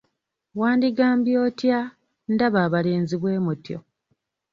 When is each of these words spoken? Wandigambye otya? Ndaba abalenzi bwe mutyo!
Wandigambye 0.59 1.35
otya? 1.47 1.79
Ndaba 2.33 2.59
abalenzi 2.67 3.15
bwe 3.21 3.33
mutyo! 3.45 3.77